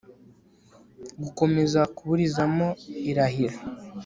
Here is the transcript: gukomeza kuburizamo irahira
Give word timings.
gukomeza 1.23 1.81
kuburizamo 1.95 2.67
irahira 3.09 3.57